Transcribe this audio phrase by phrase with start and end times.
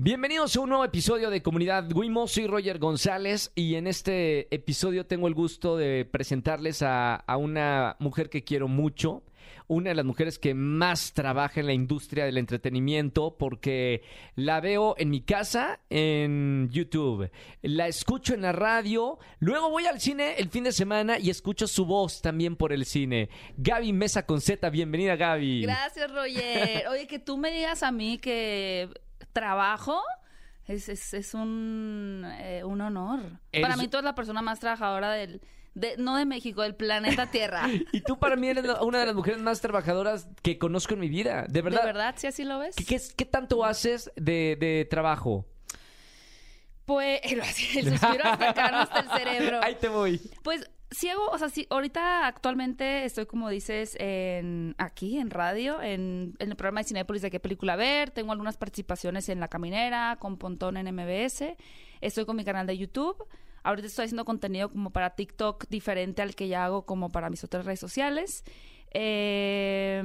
[0.00, 2.28] Bienvenidos a un nuevo episodio de Comunidad Wimo.
[2.28, 7.96] Soy Roger González y en este episodio tengo el gusto de presentarles a, a una
[7.98, 9.24] mujer que quiero mucho,
[9.66, 14.02] una de las mujeres que más trabaja en la industria del entretenimiento porque
[14.36, 20.00] la veo en mi casa, en YouTube, la escucho en la radio, luego voy al
[20.00, 23.30] cine el fin de semana y escucho su voz también por el cine.
[23.56, 25.62] Gaby Mesa con Z, bienvenida Gaby.
[25.62, 26.86] Gracias, Roger.
[26.86, 28.90] Oye, que tú me digas a mí que
[29.32, 30.00] trabajo
[30.66, 33.20] es, es, es un, eh, un honor.
[33.52, 35.40] Eres- Para mí tú eres la persona más trabajadora del...
[35.74, 37.68] De, no de México, del planeta Tierra.
[37.92, 41.08] Y tú para mí eres una de las mujeres más trabajadoras que conozco en mi
[41.08, 41.42] vida.
[41.42, 41.84] De ¿De verdad.
[41.84, 42.14] verdad?
[42.18, 42.74] ¿Sí así lo ves?
[42.74, 45.46] ¿Qué, qué, qué tanto haces de, de trabajo?
[46.84, 47.38] Pues el,
[47.76, 49.60] el suspiro hasta acá, hasta el cerebro.
[49.62, 50.20] Ahí te voy.
[50.42, 55.82] Pues sí hago, o sea, sí, ahorita actualmente estoy, como dices, en aquí, en radio,
[55.82, 60.16] en, el programa de Cinepolis de qué película ver, tengo algunas participaciones en La Caminera,
[60.18, 61.56] con Pontón en MBS,
[62.00, 63.16] estoy con mi canal de YouTube,
[63.64, 67.44] ahorita estoy haciendo contenido como para TikTok diferente al que ya hago como para mis
[67.44, 68.44] otras redes sociales.
[68.90, 70.00] Eh,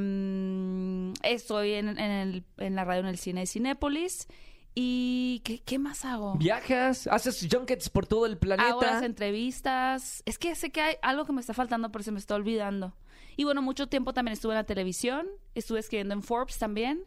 [1.24, 4.28] estoy en, en, el- en la radio en el cine de Cinépolis.
[4.76, 6.36] ¿Y qué, qué más hago?
[6.36, 7.08] ¿Viajas?
[7.08, 8.70] ¿Haces junkets por todo el planeta?
[8.70, 10.24] Hago las entrevistas.
[10.26, 12.96] Es que sé que hay algo que me está faltando, pero se me está olvidando.
[13.36, 17.06] Y bueno, mucho tiempo también estuve en la televisión, estuve escribiendo en Forbes también.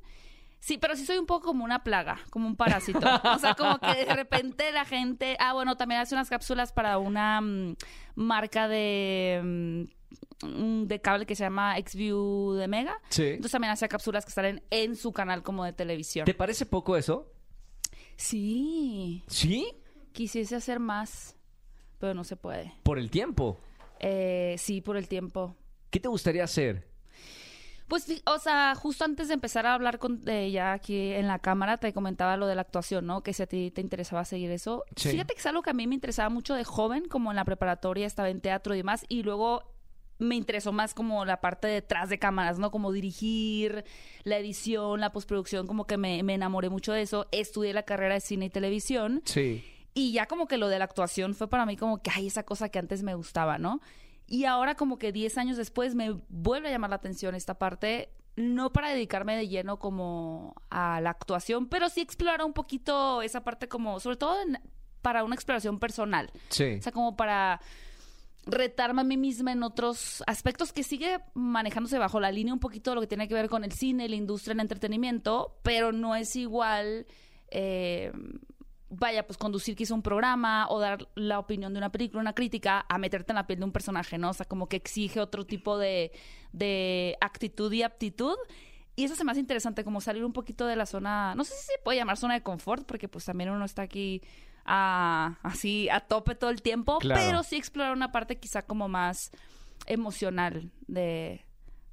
[0.61, 2.99] Sí, pero sí soy un poco como una plaga, como un parásito.
[3.35, 5.37] O sea, como que de repente la gente...
[5.39, 7.77] Ah, bueno, también hace unas cápsulas para una mm,
[8.17, 9.87] marca de,
[10.43, 13.01] mm, de cable que se llama XView de Mega.
[13.11, 13.25] Sí.
[13.25, 16.25] Entonces también hace cápsulas que salen en su canal como de televisión.
[16.25, 17.33] ¿Te parece poco eso?
[18.17, 19.73] Sí, ¿Sí?
[20.13, 21.37] quisiese hacer más,
[21.99, 22.73] pero no se puede.
[22.83, 23.59] Por el tiempo.
[24.01, 25.57] Eh, sí, por el tiempo.
[25.91, 26.87] ¿Qué te gustaría hacer?
[27.89, 31.77] Pues, o sea, justo antes de empezar a hablar con ella aquí en la cámara,
[31.77, 33.23] te comentaba lo de la actuación, ¿no?
[33.23, 34.85] Que si a ti te interesaba seguir eso.
[34.97, 35.11] Sí.
[35.11, 37.45] Fíjate que es algo que a mí me interesaba mucho de joven, como en la
[37.45, 39.76] preparatoria, estaba en teatro y demás, y luego
[40.19, 42.71] me interesó más como la parte detrás de cámaras, ¿no?
[42.71, 43.85] Como dirigir,
[44.25, 47.27] la edición, la postproducción, como que me, me enamoré mucho de eso.
[47.33, 49.23] Estudié la carrera de cine y televisión.
[49.25, 49.65] Sí.
[49.95, 52.43] Y ya como que lo de la actuación fue para mí como que, ay, esa
[52.45, 53.81] cosa que antes me gustaba, ¿no?
[54.27, 58.11] Y ahora como que 10 años después me vuelve a llamar la atención esta parte,
[58.35, 63.45] no para dedicarme de lleno como a la actuación, pero sí explorar un poquito esa
[63.45, 64.59] parte como, sobre todo en-
[65.01, 66.31] para una exploración personal.
[66.49, 66.77] Sí.
[66.79, 67.61] O sea, como para
[68.47, 72.91] retarme a mí misma en otros aspectos que sigue manejándose bajo la línea un poquito
[72.91, 76.15] de lo que tiene que ver con el cine, la industria, el entretenimiento, pero no
[76.15, 77.07] es igual,
[77.51, 78.13] eh,
[78.89, 82.87] vaya, pues conducir quizá un programa o dar la opinión de una película, una crítica,
[82.89, 84.31] a meterte en la piel de un personaje, ¿no?
[84.31, 86.13] O sea, como que exige otro tipo de,
[86.53, 88.37] de actitud y aptitud.
[88.95, 91.53] Y eso se me hace interesante, como salir un poquito de la zona, no sé
[91.55, 94.23] si se puede llamar zona de confort, porque pues también uno está aquí
[94.67, 97.21] a- así a tope todo el tiempo, Claro.
[97.25, 99.31] pero sí explorar una parte quizá como más
[99.87, 101.45] emocional de,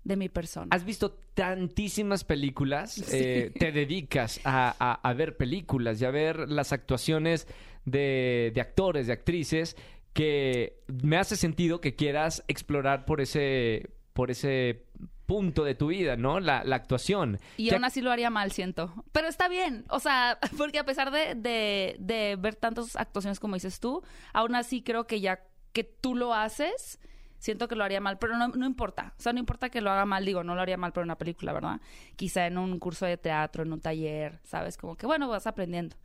[0.03, 0.67] de mi persona.
[0.71, 6.49] Has visto tantísimas películas, eh, te dedicas a, a- a ver películas y a ver
[6.49, 7.47] las actuaciones
[7.85, 9.75] de, de actores, de actrices,
[10.13, 14.85] que me hace sentido que quieras explorar por ese, por ese
[15.33, 16.39] punto de tu vida, ¿no?
[16.39, 17.39] La, la actuación.
[17.57, 18.93] Y Que- aún así lo haría mal, siento.
[19.11, 19.83] Pero está bien.
[19.89, 24.53] O sea, porque a pesar de, de, de ver tantas actuaciones como dices tú, aún
[24.55, 25.39] así creo que ya
[25.71, 26.99] que tú lo haces,
[27.39, 28.19] siento que lo haría mal.
[28.19, 29.13] Pero no, no importa.
[29.17, 30.23] O sea, no importa que lo haga mal.
[30.23, 31.81] Digo, no lo haría mal por una película, ¿verdad?
[32.15, 34.77] Quizá en un curso de teatro, en un taller, ¿sabes?
[34.77, 35.95] Como que, bueno, vas aprendiendo.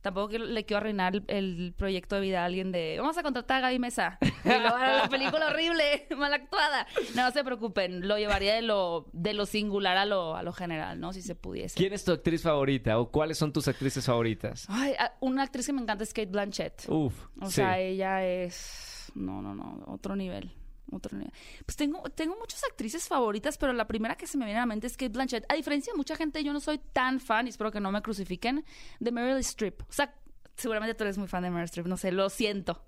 [0.00, 3.22] Tampoco que le quiero arruinar el, el proyecto de vida a alguien de vamos a
[3.22, 6.86] contratar a Gaby Mesa y hará la película horrible, mal actuada.
[7.16, 10.52] No, no se preocupen, lo llevaría de lo, de lo singular a lo, a lo
[10.52, 11.12] general, ¿no?
[11.12, 11.76] Si se pudiese.
[11.76, 14.66] ¿Quién es tu actriz favorita o cuáles son tus actrices favoritas?
[14.68, 16.84] Ay, una actriz que me encanta es Kate Blanchett.
[16.88, 17.52] Uf, O sí.
[17.54, 19.10] sea, ella es.
[19.14, 20.52] No, no, no, otro nivel.
[20.90, 21.32] Otro nivel.
[21.66, 24.66] Pues tengo, tengo muchas actrices favoritas, pero la primera que se me viene a la
[24.66, 25.44] mente es Kate Blanchett.
[25.50, 28.00] A diferencia de mucha gente, yo no soy tan fan, y espero que no me
[28.02, 28.64] crucifiquen,
[29.00, 29.82] de Meryl Streep.
[29.82, 30.14] O sea,
[30.56, 32.82] seguramente tú eres muy fan de Meryl Streep, no sé, lo siento.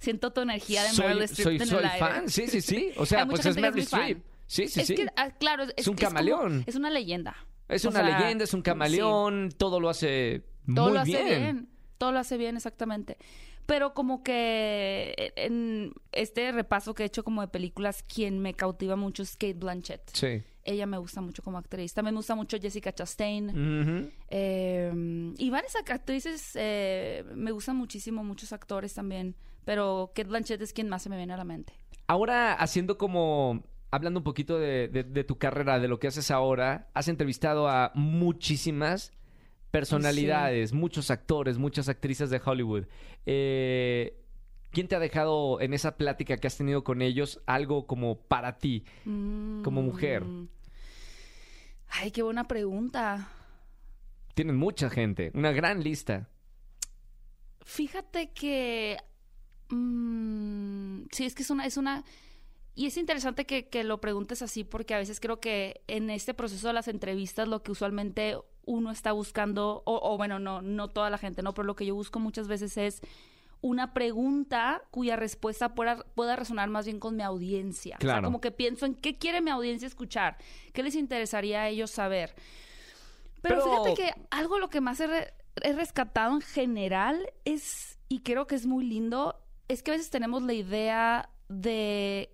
[0.00, 1.98] Siento tu energía de Meryl Streep soy, en el soy aire.
[1.98, 2.90] fan, sí, sí, sí.
[2.96, 3.82] O sea, pues es Meryl.
[3.82, 4.22] Streep.
[4.46, 4.94] Sí, sí, es sí.
[4.96, 6.64] que, ah, claro, es, Es un camaleón.
[6.66, 7.36] es una leyenda.
[7.68, 8.64] Es O una sea, leyenda, es un sí.
[8.64, 10.42] camaleón, todo lo hace
[10.74, 11.68] Todo muy lo hace bien.
[11.96, 13.16] Todo lo hace bien, exactamente.
[13.66, 18.94] Pero como que en este repaso que he hecho como de películas, quien me cautiva
[18.96, 20.02] mucho es Kate Blanchett.
[20.12, 20.42] Sí.
[20.64, 21.92] Ella me gusta mucho como actriz.
[21.94, 24.10] También me gusta mucho Jessica Chastain.
[24.28, 29.34] Eh, y varias ac- actrices, eh, me gustan muchísimo, muchos actores también.
[29.64, 31.72] Pero Kate Blanchett es quien más se me viene a la mente.
[32.06, 33.62] Ahora, haciendo como.
[33.90, 37.68] Hablando un poquito de, de- de tu carrera, de lo que haces ahora, has entrevistado
[37.68, 39.12] a muchísimas
[39.74, 42.84] personalidades, muchos actores, muchas actrices de Hollywood.
[43.26, 44.16] Eh,
[44.70, 48.58] ¿Quién te ha dejado en esa plática que has tenido con ellos algo como para
[48.58, 50.24] ti, como mujer?
[50.24, 50.48] Mm.
[51.88, 53.28] Ay, qué buena pregunta.
[54.34, 56.28] Tienen mucha gente, una gran lista.
[57.64, 58.96] Fíjate que.
[59.70, 62.04] mm, sí, es que es una, es una.
[62.76, 66.32] Y es interesante que, que lo preguntes así, porque a veces creo que en este
[66.32, 70.88] proceso de las entrevistas, lo que usualmente uno está buscando, o, o bueno, no, no
[70.88, 71.54] toda la gente, ¿no?
[71.54, 73.00] Pero lo que yo busco muchas veces es
[73.60, 77.96] una pregunta cuya respuesta pueda, pueda resonar más bien con mi audiencia.
[77.96, 78.26] O sea, Claro.
[78.26, 80.36] como que pienso en qué quiere mi audiencia escuchar,
[80.72, 82.34] qué les interesaría a ellos saber.
[83.40, 87.98] Pero, Pero- fíjate que algo lo que más he, re- he rescatado en general es,
[88.08, 92.30] y creo que es muy lindo, es que a veces tenemos la idea de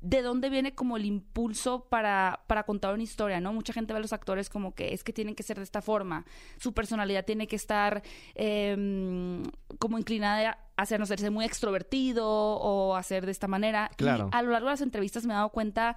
[0.00, 3.52] de dónde viene como el impulso para, para contar una historia, ¿no?
[3.52, 5.82] Mucha gente ve a los actores como que es que tienen que ser de esta
[5.82, 6.24] forma,
[6.58, 8.02] su personalidad tiene que estar
[8.34, 9.42] eh,
[9.78, 13.90] como inclinada a ser, no sé, ser muy extrovertido o hacer de esta manera.
[13.96, 14.30] Claro.
[14.32, 15.96] Y a lo largo de las entrevistas me he dado cuenta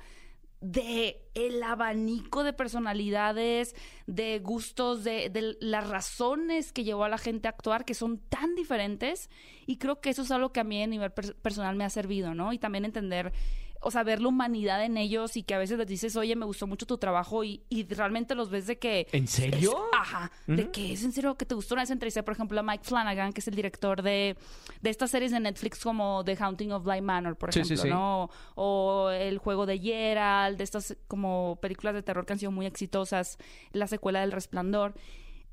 [0.62, 3.75] de el abanico de personalidades,
[4.06, 8.19] de gustos, de, de las razones que llevó a la gente a actuar, que son
[8.19, 9.30] tan diferentes.
[9.65, 11.89] Y creo que eso es algo que a mí a nivel per- personal me ha
[11.89, 12.54] servido, ¿no?
[12.54, 13.33] Y también entender,
[13.81, 16.45] o sea, ver la humanidad en ellos y que a veces les dices, oye, me
[16.45, 19.07] gustó mucho tu trabajo y, y realmente los ves de que...
[19.12, 19.72] ¿En serio?
[19.72, 21.74] Es- ajá, de que es en serio que te gustó.
[21.75, 24.38] Una vez entrevisté, por ejemplo, a Mike Flanagan, que es el director de,
[24.81, 27.83] de estas series de Netflix como The Haunting of Bly Manor, por Sí, sí, ejemplo,
[27.83, 27.89] sí.
[27.89, 28.30] ¿no?
[28.56, 32.66] O El Juego de Gerald, de estas como películas de terror que han sido muy
[32.68, 33.38] exitosas,
[33.72, 34.94] la secuela del Resplandor.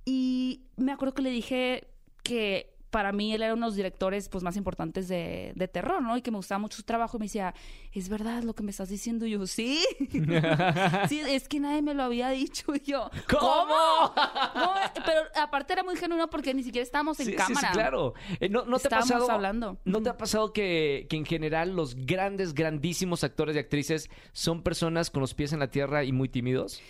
[0.05, 1.89] Y me acuerdo que le dije
[2.23, 6.01] que para mí él era uno de los directores pues más importantes de, de terror,
[6.03, 6.17] ¿no?
[6.17, 7.55] Y que me gustaba mucho su trabajo y me decía,
[7.93, 9.27] ¿es verdad lo que me estás diciendo?
[9.27, 9.85] Y yo, sí.
[11.09, 12.75] sí, es que nadie me lo había dicho.
[12.75, 13.75] Y yo, ¿Cómo?
[14.55, 14.75] No,
[15.05, 17.69] pero aparte era muy genuino porque ni siquiera estábamos en Sí, sí, cámara.
[17.69, 18.15] sí, claro.
[18.41, 19.79] Eh, ¿no, no te ha pasado, hablando.
[19.85, 24.63] ¿No te ha pasado que, que en general los grandes, grandísimos actores y actrices son
[24.63, 26.81] personas con los pies en la tierra y muy tímidos?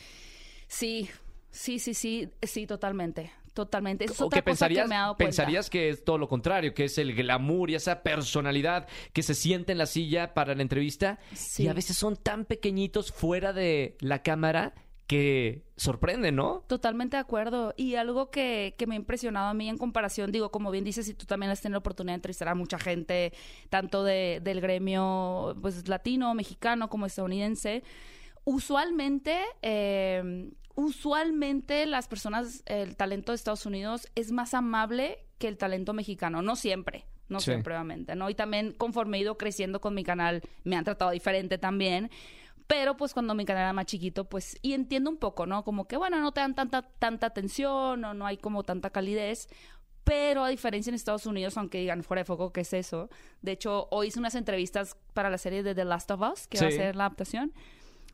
[0.68, 1.08] Sí,
[1.50, 3.32] sí, sí, sí, sí, totalmente.
[3.58, 4.04] Totalmente.
[4.04, 5.24] Eso es ¿O otra que cosa pensarías, que me dado cuenta.
[5.24, 9.34] pensarías que es todo lo contrario, que es el glamour y esa personalidad que se
[9.34, 11.64] siente en la silla para la entrevista Sí.
[11.64, 14.74] y a veces son tan pequeñitos fuera de la cámara
[15.08, 16.62] que sorprenden, ¿no?
[16.68, 17.74] Totalmente de acuerdo.
[17.76, 21.06] Y algo que, que me ha impresionado a mí en comparación, digo, como bien dices,
[21.06, 23.32] si tú también has tenido la oportunidad de entrevistar a mucha gente,
[23.70, 27.82] tanto de, del gremio pues latino, mexicano como estadounidense,
[28.44, 35.56] usualmente, eh, usualmente las personas, el talento de Estados Unidos es más amable que el
[35.58, 36.40] talento mexicano.
[36.40, 37.46] No siempre, no Sí.
[37.50, 38.30] siempre, obviamente, ¿no?
[38.30, 42.10] Y también conforme he ido creciendo con mi canal, me han tratado diferente también.
[42.68, 45.64] Pero pues cuando mi canal era más chiquito, pues, y entiendo un poco, ¿no?
[45.64, 49.48] Como que, bueno, no te dan tanta, tanta atención o no hay como tanta calidez.
[50.04, 53.10] Pero a diferencia en Estados Unidos, aunque digan fuera de foco, ¿qué es eso?
[53.42, 56.60] De hecho, hoy hice unas entrevistas para la serie de The Last of Us, que
[56.60, 57.52] va a ser la adaptación.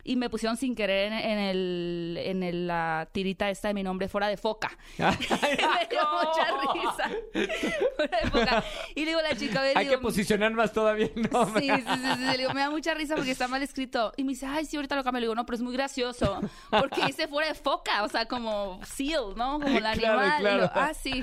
[0.07, 3.83] Y me pusieron sin querer en, en el, en el- la tirita esta de mi
[3.83, 4.77] nombre fuera de foca.
[4.99, 7.11] me dio mucha risa.
[7.97, 8.65] fuera de foca.
[8.95, 11.23] Y le digo a la chica, a ver, Hay digo, que posicionar más todavía el
[11.31, 11.63] nombre.
[11.63, 14.13] Sí, sí, sí, sí, Le digo, me da mucha risa porque está mal escrito.
[14.17, 15.21] Y me dice, ay, sí, ahorita lo cambio.
[15.21, 16.39] Le digo, no, pero es muy gracioso.
[16.71, 19.59] Porque dice fuera de foca, o sea, como seal, ¿no?
[19.61, 20.41] Como el Claro, animal.
[20.55, 21.23] Y lo, ah, sí.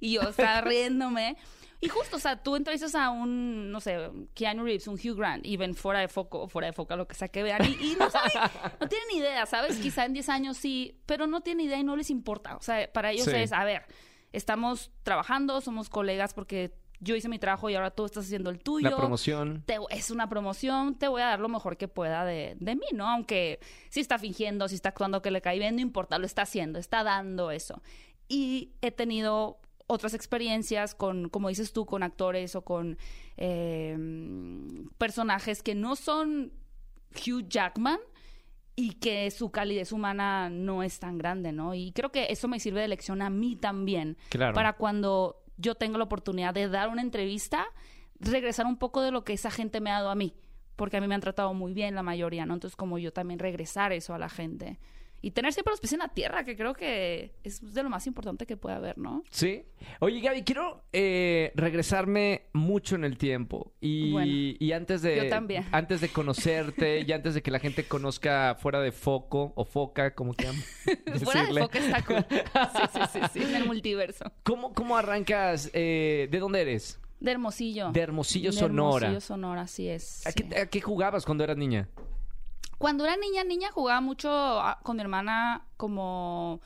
[0.00, 1.36] Y yo estaba riéndome.
[1.80, 5.46] Y justo, o sea, tú entrevistas a un, no sé, Keanu Reeves, un Hugh Grant,
[5.46, 7.96] y ven fuera de foco, fuera de foca, lo que sea que vean, y, y
[7.96, 8.32] no saben,
[8.80, 9.76] no tienen idea, ¿sabes?
[9.78, 12.56] Quizá en 10 años sí, pero no tienen idea y no les importa.
[12.56, 13.36] O sea, para ellos Sí.
[13.36, 13.82] es, a ver,
[14.32, 18.58] estamos trabajando, somos colegas porque yo hice mi trabajo y ahora tú estás haciendo el
[18.58, 19.62] tuyo La promoción.
[19.64, 22.86] te- es una promoción, te voy a dar lo mejor que pueda de, de mí,
[22.92, 23.08] ¿no?
[23.08, 26.42] Aunque si está fingiendo, si está actuando que le cae bien, no importa, lo está
[26.42, 27.80] haciendo, está dando eso.
[28.26, 32.96] Y he tenido otras experiencias con, como dices tú, con actores o con
[33.36, 33.96] eh,
[34.98, 36.52] personajes que no son
[37.14, 37.98] Hugh Jackman
[38.76, 41.74] y que su calidez humana no es tan grande, ¿no?
[41.74, 44.54] Y creo que eso me sirve de lección a mí también Claro.
[44.54, 47.66] para cuando yo tengo la oportunidad de dar una entrevista,
[48.20, 50.34] regresar un poco de lo que esa gente me ha dado a mí,
[50.76, 52.54] porque a mí me han tratado muy bien la mayoría, ¿no?
[52.54, 54.78] Entonces como yo también regresar eso a la gente
[55.20, 58.06] y tener siempre los pies en la tierra, que creo que es de lo más
[58.06, 59.24] importante que puede haber, ¿no?
[59.30, 59.64] Sí.
[60.00, 63.72] Oye, Gaby, quiero eh, regresarme mucho en el tiempo.
[63.80, 65.16] Y, Bueno, y antes de.
[65.16, 65.64] yo también.
[65.72, 70.14] Antes de conocerte y antes de que la gente conozca fuera de foco o foca,
[70.14, 70.56] como quieran
[71.24, 72.24] Fuera de foco está cool.
[72.28, 74.24] Sí, sí, sí, sí, en el multiverso.
[74.42, 75.70] ¿Cómo, cómo arrancas?
[75.72, 77.00] eh, ¿De dónde eres?
[77.20, 77.90] De Hermosillo.
[77.90, 79.06] De Hermosillo, De Sonora.
[79.08, 80.24] Hermosillo, Sonora, así es.
[80.26, 80.44] ¿A sí.
[80.44, 81.88] qué, a qué jugabas cuando eras niña?
[82.78, 86.60] Cuando era niña, niña jugaba mucho ah, con mi hermana como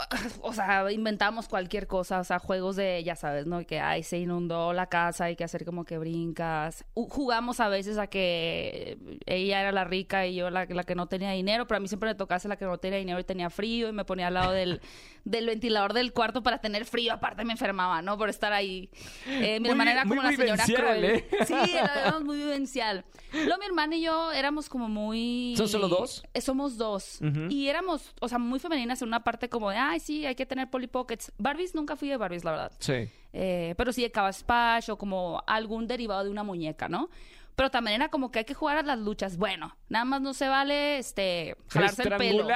[0.42, 3.64] o sea, inventamos cualquier cosa, o sea, juegos de, ya sabes, ¿no?
[3.66, 6.84] Que ay, se inundó la casa, hay que hacer como que brincas.
[6.94, 10.94] U- jugamos a veces a que ella era la rica y yo la, la que
[10.94, 13.24] no tenía dinero, pero a mí siempre me tocase la que no tenía dinero y
[13.24, 14.80] tenía frío y me ponía al lado del,
[15.24, 18.16] del ventilador del cuarto para tener frío, aparte me enfermaba, ¿no?
[18.18, 18.90] Por estar ahí.
[19.26, 21.04] Eh, mi Muy hermana era como la señora cruel.
[21.04, 21.28] ¿eh?
[21.46, 23.04] Sí, éramos muy vivencial.
[23.32, 25.54] Luego mi hermana y yo éramos como muy...
[25.56, 26.24] ¿Son solo dos?
[26.34, 27.20] Eh, Somos dos.
[27.20, 27.46] Ujú.
[27.50, 30.46] Y éramos, o sea, muy femeninas en una parte como de, ay, sí, hay que
[30.46, 31.32] tener Polly Pockets.
[31.38, 32.72] Barbies, nunca fui de Barbies, la verdad.
[32.78, 33.08] Sí.
[33.32, 37.08] Eh, pero sí de Cabaspash o como algún derivado de una muñeca, ¿no?
[37.56, 39.36] Pero también era como que hay que jugar a las luchas.
[39.36, 42.48] Bueno, nada más no se vale, este, jalarse el pelo.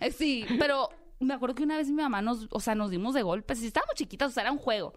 [0.00, 3.14] Eh, Sí, pero me acuerdo que una vez mi mamá nos, o sea, nos dimos
[3.14, 4.92] de golpes y estábamos chiquitas, o sea, era un juego.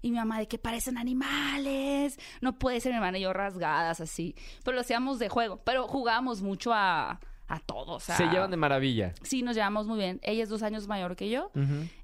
[0.00, 4.00] Y mi mamá de que parecen animales, no puede ser mi hermana y yo rasgadas
[4.00, 4.34] así.
[4.64, 8.16] Pero lo hacíamos de juego, pero jugábamos mucho a, a todo, o sea.
[8.16, 9.14] Se llevan de maravilla.
[9.22, 10.20] Sí, nos llevamos muy bien.
[10.22, 11.50] Ella es dos años mayor que yo.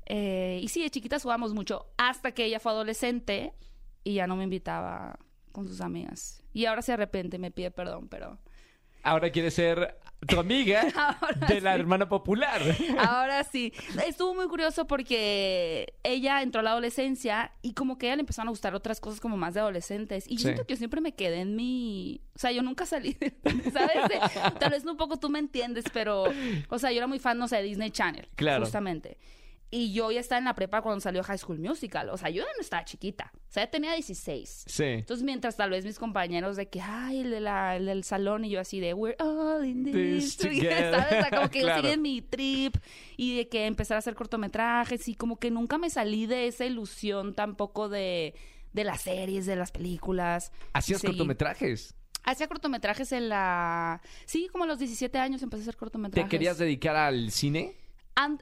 [0.06, 3.52] Eh, y sí, de chiquitas jugamos mucho hasta que ella fue adolescente
[4.02, 5.18] y ya no me invitaba
[5.52, 6.42] con sus amigas.
[6.52, 8.38] Y ahora se arrepiente y me pide perdón, pero
[9.04, 10.84] Ahora quiere ser tu amiga
[11.48, 12.60] de la hermana popular.
[12.98, 13.72] ahora sí.
[14.06, 18.20] Estuvo muy curioso porque ella entró a la adolescencia y como que a ella le
[18.20, 20.24] empezaron a gustar otras cosas como más de adolescentes.
[20.28, 20.42] Y yo Sí.
[20.44, 22.20] siento que yo siempre me quedé en mi...
[22.34, 23.34] O sea, yo nunca salí, de-
[23.72, 23.96] ¿sabes?
[24.58, 26.24] Tal vez un poco tú me entiendes, pero...
[26.68, 28.28] O sea, yo era muy fan, no sé, de Disney Channel.
[28.36, 28.64] Claro.
[28.64, 29.18] Justamente.
[29.76, 32.08] Y yo ya estaba en la prepa cuando salió High School Musical.
[32.10, 33.32] O sea, yo ya no estaba chiquita.
[33.34, 34.64] O sea, ya tenía 16.
[34.68, 34.84] Sí.
[34.84, 38.44] Entonces, mientras tal vez mis compañeros de que, ay, el, de la- el del salón,
[38.44, 40.94] y yo así de, we're all in This this together".
[40.94, 41.06] ¿sabes?
[41.06, 41.76] O sea, como que Claro.
[41.76, 42.76] yo seguí en mi trip
[43.16, 46.64] y de que empezar a hacer cortometrajes y como que nunca me salí de esa
[46.64, 48.34] ilusión tampoco de,
[48.72, 50.52] de las series, de las películas.
[50.72, 51.14] Hacías Seguí.
[51.14, 51.94] cortometrajes.
[52.22, 54.00] Hacía cortometrajes en la...
[54.24, 56.26] Sí, como a los 17 años empecé a hacer cortometrajes.
[56.26, 57.74] ¿Te querías dedicar al cine?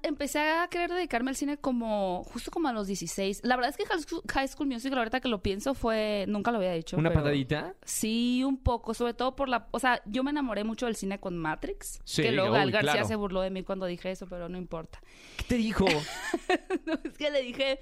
[0.03, 3.41] Empecé a querer dedicarme al cine como justo como a los 16.
[3.43, 3.85] La verdad es que
[4.33, 6.99] High School, Musical, ahorita que lo pienso, fue nunca lo había hecho.
[6.99, 7.75] ¿Una pero- patadita?
[7.85, 11.19] Sí, un poco, sobre todo por la, o sea, yo me enamoré mucho del cine
[11.21, 13.09] con Matrix, Sí, que luego Gal García claro.
[13.09, 15.01] se burló de mí cuando dije eso, pero no importa.
[15.39, 15.87] ¿Qué te dijo?
[16.87, 17.81] No, es que le dije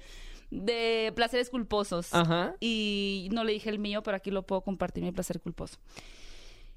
[0.49, 2.55] de placeres culposos Ajá.
[2.59, 5.77] y no le dije el mío, pero aquí lo puedo compartir mi placer culposo.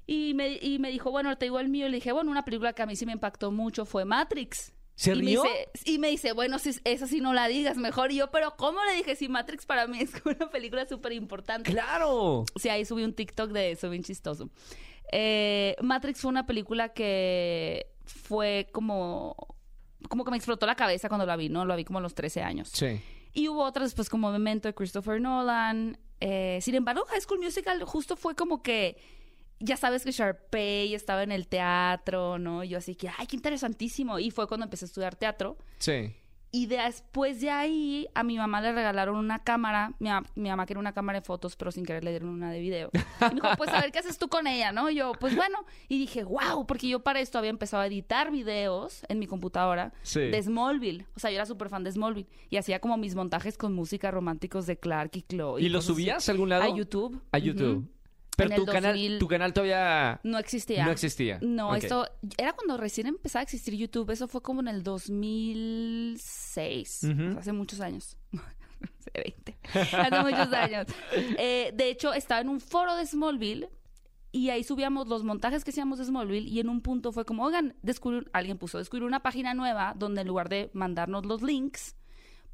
[0.07, 1.87] Y me, y me dijo, bueno, te digo el mío.
[1.87, 4.71] Y le dije, bueno, una película que a mí sí me impactó mucho fue Matrix.
[4.95, 5.43] ¿Se y rió?
[5.43, 8.11] Me dice, y me dice, bueno, si, esa sí no la digas mejor.
[8.11, 9.15] Y yo, pero ¿cómo le dije?
[9.15, 11.71] Si Matrix para mí es una película súper importante.
[11.71, 12.45] ¡Claro!
[12.55, 14.49] Sí, ahí subí un TikTok de eso, bien chistoso.
[15.11, 19.35] Eh, Matrix fue una película que fue como...
[20.09, 21.65] Como que me explotó la cabeza cuando la vi, ¿no?
[21.65, 22.69] La vi como a los 13 años.
[22.71, 23.01] Sí.
[23.33, 25.97] Y hubo otras, pues, como Memento de Christopher Nolan.
[26.21, 28.97] Eh, sin embargo, High School Musical justo fue como que...
[29.59, 32.63] Ya sabes que Sharpay estaba en el teatro, ¿no?
[32.63, 34.19] Y yo así que, ¡ay, qué interesantísimo!
[34.19, 35.57] Y fue cuando empecé a estudiar teatro.
[35.77, 36.13] Sí.
[36.51, 39.91] Y después de ahí, a mi mamá le regalaron una cámara.
[39.99, 42.61] Mi, mi mamá quería una cámara de fotos, pero sin querer le dieron una de
[42.61, 42.91] video.
[42.93, 44.89] Y me dijo, pues a ver qué haces tú con ella, ¿no?
[44.89, 45.65] Y yo, pues bueno.
[45.89, 49.91] Y dije, wow, porque yo para esto había empezado a editar videos en mi computadora
[50.03, 50.21] Sí.
[50.21, 51.05] de Smallville.
[51.15, 52.29] O sea, yo era súper fan de Smallville.
[52.49, 55.61] Y hacía como mis montajes con música románticos de Clark y Chloe.
[55.61, 55.93] ¿Y lo cosas así.
[56.03, 56.63] subías a algún lado?
[56.63, 57.21] A YouTube.
[57.33, 57.85] A YouTube.
[58.37, 59.19] Pero En tu el canal, 2000.
[59.19, 60.85] tu canal todavía No existía.
[60.85, 61.39] no existía.
[61.41, 64.09] No, esto era cuando recién empezaba a existir YouTube.
[64.11, 67.03] Eso fue como en el 2006.
[67.03, 67.23] Ujú.
[67.23, 68.17] o sea, hace muchos años.
[68.99, 69.57] hace 20.
[69.73, 70.87] Hace muchos años.
[71.37, 73.69] Eh, de hecho, estaba en un foro de Smallville
[74.31, 77.43] y ahí subíamos los montajes que hacíamos de Smallville y en un punto fue como,
[77.45, 81.95] oigan, descubrí, alguien puso, descubrí una página nueva donde en lugar de mandarnos los links,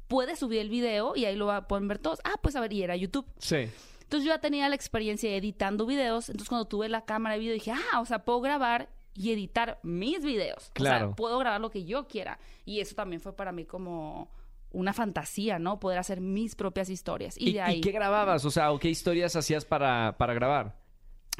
[0.06, 2.20] puedes subir el video y ahí lo va- pueden ver todos.
[2.24, 3.26] Ah, pues a ver, y era YouTube.
[3.38, 3.68] Sí.
[4.12, 6.28] Entonces yo ya tenía la experiencia editando videos.
[6.28, 9.78] Entonces cuando tuve la cámara de video dije, ah, o sea, puedo grabar y editar
[9.82, 10.68] mis videos.
[10.68, 11.06] O Claro.
[11.06, 12.38] sea, puedo grabar lo que yo quiera.
[12.66, 14.30] Y eso también fue para mí como
[14.70, 15.80] una fantasía, ¿no?
[15.80, 17.38] Poder hacer mis propias historias.
[17.38, 18.44] Y, ¿Y, de y ahí, qué grababas?
[18.44, 20.76] O sea, ¿o qué historias hacías para, para grabar?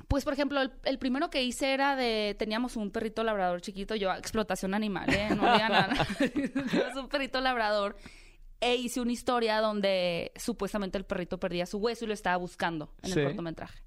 [0.08, 3.94] pues por ejemplo, el, el primero que hice era de, teníamos un perrito labrador chiquito,
[3.96, 5.28] yo, explotación animal, ¿eh?
[5.36, 6.06] No digan nada.
[6.18, 7.96] Teníamos un perrito labrador.
[8.62, 12.94] E hice una historia donde supuestamente el perrito perdía su hueso y lo estaba buscando
[13.02, 13.18] en Sí.
[13.18, 13.82] el cortometraje.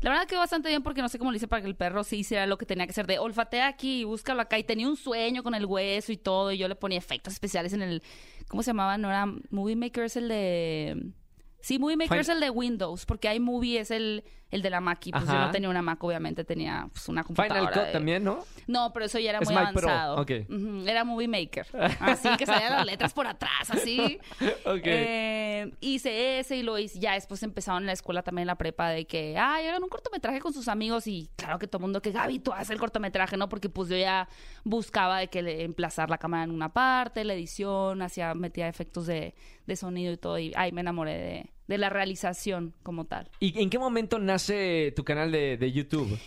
[0.00, 2.02] La verdad quedó bastante bien porque no sé cómo lo hice para que el perro
[2.02, 4.58] sí hiciera lo que tenía que hacer de olfatea aquí y búscalo acá.
[4.58, 6.50] Y tenía un sueño con el hueso y todo.
[6.50, 8.02] Y yo le ponía efectos especiales en el.
[8.48, 8.96] ¿Cómo se llamaba?
[8.98, 11.04] No era Movie Maker, es el de.
[11.60, 15.04] Sí, Movie Maker es el de Windows, porque iMovie es el, el de la Mac.
[15.06, 17.58] Y pues yo no tenía una Mac, obviamente tenía pues, una computadora.
[17.60, 18.44] Final Cut de- también, ¿no?
[18.68, 20.20] No, pero eso ya era Es muy Pro, avanzado.
[20.22, 20.30] ok.
[20.48, 21.66] Ujú, Era Movie Maker.
[21.98, 24.20] Así que salían las letras por atrás, así.
[24.84, 26.98] Eh, hice ese y lo hice.
[26.98, 29.88] Ya después empezaron en la escuela también en la prepa de que, ay, hagan un
[29.88, 31.06] cortometraje con sus amigos.
[31.06, 33.48] Y claro que todo el mundo que, Gaby, tú haces el cortometraje, ¿no?
[33.48, 34.28] Porque pues yo ya
[34.64, 39.06] buscaba de que le- emplazar la cámara en una parte, la edición, hacía, metía efectos
[39.06, 39.34] de,
[39.66, 40.38] de sonido y todo.
[40.38, 43.30] Y ahí me enamoré de, de la realización como tal.
[43.40, 46.18] ¿Y en qué momento nace tu canal de, de YouTube?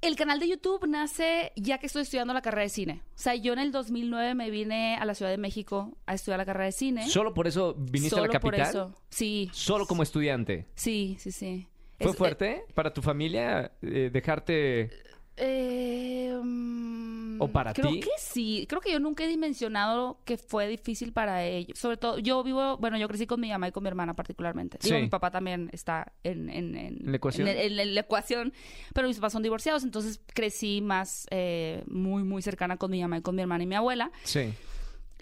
[0.00, 3.02] El canal de YouTube nace ya que estoy estudiando la carrera de cine.
[3.16, 6.38] O sea, yo en el 2009 me vine a la Ciudad de México a estudiar
[6.38, 7.08] la carrera de cine.
[7.08, 8.68] ¿Solo por eso viniste Solo a la por capital?
[8.70, 8.94] eso.
[9.10, 9.50] Sí.
[9.52, 10.68] Solo como estudiante.
[10.76, 11.66] Sí, sí, sí.
[12.00, 14.90] ¿Fue Es- fuerte para tu familia eh, dejarte
[15.36, 16.97] Eh, mm,
[17.38, 18.00] ¿O para creo ti?
[18.00, 18.66] que sí.
[18.68, 21.78] Creo que yo nunca he dimensionado que fue difícil para ellos.
[21.78, 24.78] Sobre todo, yo vivo, bueno, yo crecí con mi mamá y con mi hermana particularmente.
[24.82, 25.02] Digo, Sí.
[25.02, 27.48] mi papá también está en, en, en- ¿En la ecuación?
[27.48, 28.52] En la ecuación,
[28.94, 33.18] pero mis papás son divorciados, entonces crecí más eh, muy, muy cercana con mi mamá
[33.18, 34.10] y con mi hermana y mi abuela.
[34.24, 34.52] Sí.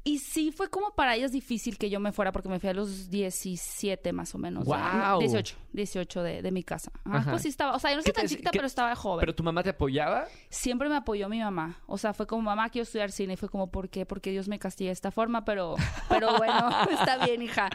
[0.07, 2.75] Y sí fue como para ellas difícil que yo me fuera porque me fui a
[2.75, 4.65] los 17 más o menos.
[4.65, 5.19] ¡Guau!
[5.19, 6.93] 18, 18 de, de mi casa.
[7.05, 7.31] Ajá, Ajá.
[7.33, 9.19] Pues sí estaba, o sea, yo no ¿Qué estaba tan chiquita, pero estaba joven.
[9.19, 10.29] ¿Pero tu mamá te apoyaba?
[10.49, 11.81] Siempre me apoyó mi mamá.
[11.89, 13.33] O sea, fue como, mamá, quiero estudiar cine.
[13.33, 14.07] Y fue como, ¿por qué?
[14.07, 15.75] Porque Dios me castiga de esta forma, pero,
[16.09, 17.69] pero bueno, está bien, hija.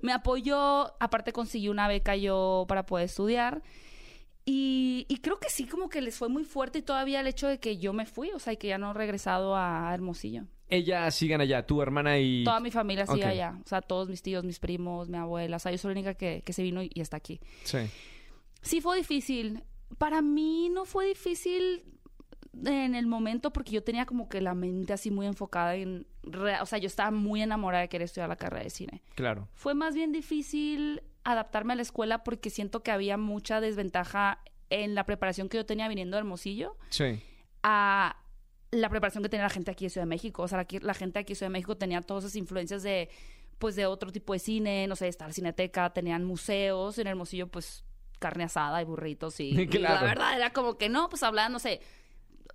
[0.00, 3.64] Me apoyó, aparte consiguió una beca yo para poder estudiar.
[4.44, 7.48] Y, y creo que sí, como que les fue muy fuerte y todavía el hecho
[7.48, 10.44] de que yo me fui, o sea, y que ya no he regresado a Hermosillo.
[10.68, 12.42] Ellas sigan allá, tu hermana y...
[12.44, 13.58] Toda mi familia sigue allá.
[13.64, 15.56] O sea, todos mis tíos, mis primos, mi abuela.
[15.56, 17.40] O sea, yo soy la única que, que se vino y, y está aquí.
[17.64, 17.78] Sí.
[18.62, 19.62] Sí fue difícil.
[19.98, 21.84] Para mí no fue difícil
[22.64, 26.06] en el momento porque yo tenía como que la mente así muy enfocada en...
[26.60, 29.02] O sea, yo estaba muy enamorada de querer estudiar la carrera de cine.
[29.16, 29.48] Claro.
[29.52, 34.40] Fue más bien difícil adaptarme a la escuela porque siento que había mucha desventaja
[34.70, 37.20] en la preparación que yo tenía viniendo de Hermosillo Sí.
[37.62, 38.16] a
[38.74, 40.42] la preparación que tenía la gente aquí de Ciudad de México.
[40.42, 43.08] O sea, la, la gente aquí de Ciudad de México tenía todas esas influencias de,
[43.58, 47.84] pues, de otro tipo de cine, no sé, estar cineteca, tenían museos, en Hermosillo, pues,
[48.18, 49.94] carne asada y burritos y, y Claro.
[49.94, 51.80] la verdad era como que no, pues hablaban, no sé,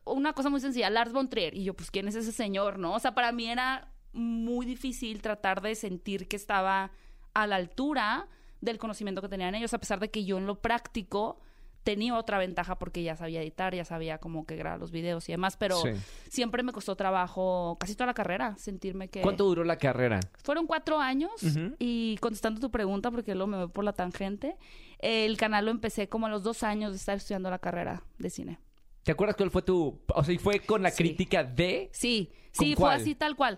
[0.05, 2.93] una cosa muy sencilla, Lars von Trier, y yo, pues, ¿quién es ese señor, no?
[2.93, 6.91] O sea, para mí era muy difícil tratar de sentir que estaba
[7.33, 8.27] a la altura
[8.61, 11.39] del conocimiento que tenían ellos, a pesar de que yo en lo práctico
[11.83, 15.31] tenía otra ventaja porque ya sabía editar, ya sabía cómo que grabar los videos y
[15.31, 15.89] demás, pero Sí.
[16.29, 19.21] siempre me costó trabajo, casi toda la carrera, sentirme que...
[19.21, 20.19] ¿Cuánto duró la carrera?
[20.43, 21.31] Fueron cuatro años
[21.79, 24.57] y contestando tu pregunta, porque luego me voy por la tangente,
[24.99, 28.29] el canal lo empecé como a los dos años de estar estudiando la carrera de
[28.29, 28.59] cine.
[29.03, 30.01] ¿Te acuerdas cuál fue tu...
[30.13, 31.03] O sea, y fue con la Sí.
[31.03, 31.89] crítica de...
[31.93, 32.93] Sí, ¿Con sí, cuál?
[32.95, 33.57] fue así tal cual.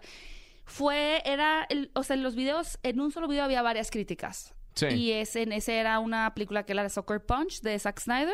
[0.66, 4.54] Fue, era, el- o sea, en los videos, en un solo video había varias críticas.
[4.74, 4.86] Sí.
[4.88, 8.34] Y ese, en ese era una película que era de Soccer Punch de Zack Snyder,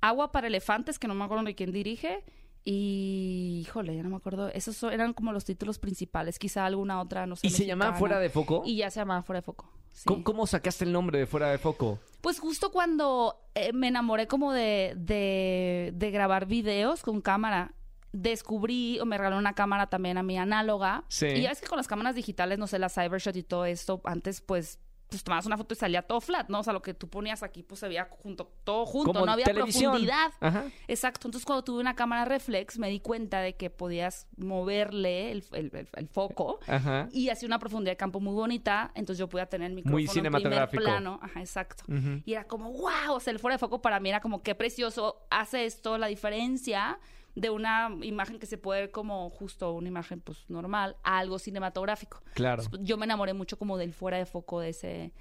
[0.00, 2.22] Agua para elefantes, que no me acuerdo de quién dirige,
[2.64, 4.48] y híjole, ya no me acuerdo.
[4.48, 7.46] Esos so- eran como los títulos principales, quizá alguna otra, no sé.
[7.46, 7.94] ¿Y se llamaba.
[7.96, 8.62] Fuera de Foco?
[8.64, 9.70] Y ya se llamaba Fuera de Foco.
[9.92, 10.04] sí.
[10.06, 11.98] ¿Cómo, cómo sacaste el nombre de Fuera de Foco?
[12.20, 17.74] Pues justo cuando eh, me enamoré como de, de, de grabar videos con cámara,
[18.12, 21.04] descubrí o me regaló una cámara también a mi análoga.
[21.08, 21.26] Sí.
[21.26, 24.00] Y ya es que con las cámaras digitales, no sé, la Cybershot y todo esto,
[24.04, 26.60] antes pues pues tomabas una foto y salía todo flat, ¿no?
[26.60, 29.32] O sea, lo que tú ponías aquí pues se veía junto, todo junto, Como no
[29.32, 29.92] había televisión.
[29.92, 30.32] profundidad.
[30.40, 30.64] Ajá.
[30.88, 31.28] Exacto.
[31.28, 35.70] Entonces, cuando tuve una cámara reflex, me di cuenta de que podías moverle el, el-
[35.74, 37.08] el- el foco Ajá.
[37.12, 38.90] y hacía una profundidad de campo muy bonita.
[38.94, 41.20] Entonces, yo podía tener el micrófono en primer plano.
[41.22, 41.84] Ajá, exacto.
[42.24, 44.54] Y era como, wow, o sea, el fuera de foco para mí era como, qué
[44.54, 46.98] precioso hace esto la diferencia
[47.34, 51.38] de una imagen que se puede ver como justo una imagen pues normal a algo
[51.38, 52.22] cinematográfico.
[52.34, 52.62] Claro.
[52.80, 55.12] Yo me enamoré mucho como del fuera de foco de ese...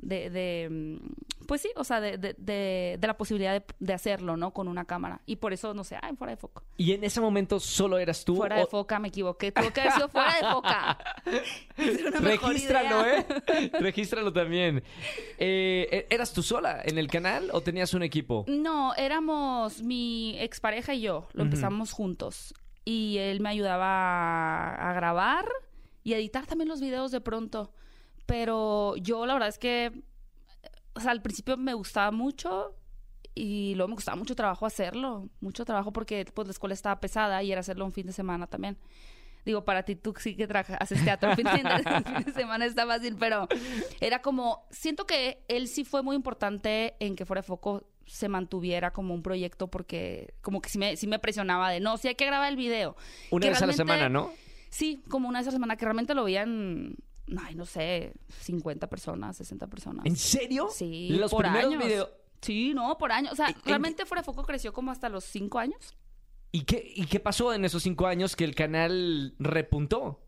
[0.00, 3.92] De, de, mm, pues sí, o sea, de, de, de- de la posibilidad de, de
[3.92, 4.52] hacerlo, ¿no?
[4.52, 5.20] Con una cámara.
[5.26, 6.62] Y por eso, no sé, ay, fuera de foco.
[6.76, 8.36] ¿Y en ese momento solo eras tú?
[8.36, 9.50] Fuera de foca, me equivoqué.
[9.50, 10.98] Tuvo que haber sido fuera de foca.
[12.20, 13.04] Regístralo.
[13.06, 13.26] ¿eh?
[13.80, 14.82] Regístralo también.
[15.38, 18.44] Eh, ¿Eras tú sola en el canal o tenías un equipo?
[18.48, 21.28] No, éramos mi expareja y yo.
[21.32, 22.54] Lo empezamos juntos.
[22.84, 25.46] Y él me ayudaba a, a grabar
[26.04, 27.72] y a editar también los videos de pronto.
[28.28, 29.90] Pero yo la verdad es que,
[30.92, 32.76] o sea, al principio me gustaba mucho
[33.34, 35.30] y luego me costaba mucho trabajo hacerlo.
[35.40, 38.46] Mucho trabajo porque pues la escuela estaba pesada y era hacerlo un fin de semana
[38.46, 38.76] también.
[39.46, 40.46] Digo, para ti tú sí que
[40.78, 41.52] haces teatro, fin de,
[42.04, 43.48] fin de semana está fácil, pero
[43.98, 48.28] era como, siento que él sí fue muy importante en que fuera de foco se
[48.28, 52.08] mantuviera como un proyecto porque como que sí me, sí me presionaba de, no, sí
[52.08, 52.94] hay que grabar el video.
[53.30, 54.30] Una Que vez a la semana, ¿no?
[54.68, 56.96] Sí, como una vez a la semana, que realmente lo veían,
[57.44, 60.06] ay, no sé, 50 personas, 60 personas.
[60.06, 60.68] ¿En serio?
[60.72, 61.84] Sí, Los por primeros años.
[61.84, 62.10] video-
[62.40, 63.32] Sí, no, por años.
[63.32, 65.96] O sea, ¿En- en- realmente Fuera Foco creció como hasta los cinco años.
[66.52, 70.20] ¿Y qué, ¿Y qué pasó en esos cinco años que el canal repuntó?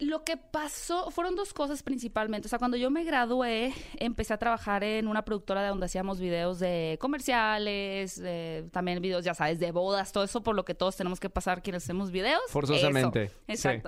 [0.00, 2.46] Lo que pasó fueron dos cosas principalmente.
[2.46, 6.20] O sea, cuando yo me gradué, empecé a trabajar en una productora de donde hacíamos
[6.20, 8.20] videos de comerciales,
[8.72, 11.62] también videos, ya sabes, de bodas, todo eso por lo que todos tenemos que pasar
[11.62, 12.42] quienes hacemos videos.
[12.48, 13.78] Forzosamente, Eso, sí.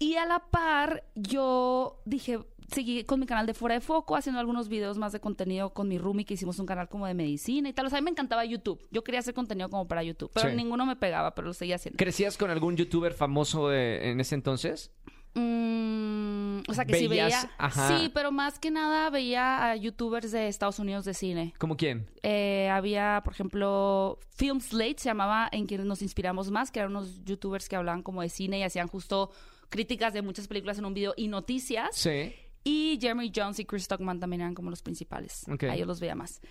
[0.00, 2.38] Y a la par, yo dije,
[2.72, 5.88] seguí con mi canal de Fuera de Foco, haciendo algunos videos más de contenido con
[5.88, 7.84] mi roomie, que hicimos un canal como de medicina y tal.
[7.84, 8.80] O sea, a mí me encantaba YouTube.
[8.90, 10.56] Yo quería hacer contenido como para YouTube, pero Sí.
[10.56, 11.98] ninguno me pegaba, pero lo seguía haciendo.
[11.98, 14.90] ¿Crecías con algún youtuber famoso de- en ese entonces?
[15.34, 17.28] Mm, o sea, que sí veía.
[17.58, 17.98] ajá.
[17.98, 21.54] Sí, pero más que nada veía a youtubers de Estados Unidos de cine.
[21.58, 22.08] ¿Cómo quién?
[22.22, 26.92] Eh, había, por ejemplo, Film Slate se llamaba, en quienes nos inspiramos más, que eran
[26.96, 29.30] unos youtubers que hablaban como de cine y hacían justo
[29.70, 31.96] críticas de muchas películas en un video y noticias.
[31.96, 32.34] Sí.
[32.62, 35.46] Y Jeremy Jones y Chris Stockman también eran como los principales.
[35.48, 35.62] Ok.
[35.64, 36.42] A ellos los veía más.